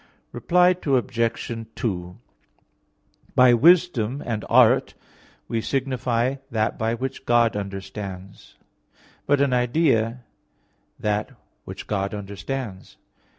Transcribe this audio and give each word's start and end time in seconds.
Reply 0.31 0.75
Obj. 0.83 1.67
2: 1.75 2.17
By 3.35 3.53
wisdom 3.53 4.23
and 4.25 4.43
art 4.49 4.95
we 5.47 5.61
signify 5.61 6.37
that 6.49 6.79
by 6.79 6.95
which 6.95 7.23
God 7.27 7.55
understands; 7.55 8.55
but 9.27 9.39
an 9.41 9.53
idea, 9.53 10.23
that 10.99 11.29
which 11.65 11.85
God 11.85 12.15
understands. 12.15 12.97